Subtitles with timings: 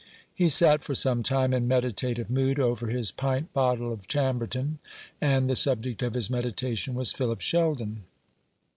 [0.33, 4.79] He sat for some time in meditative mood over his pint bottle of Chambertin,
[5.21, 8.01] and the subject of his meditation was Philip Sheldon.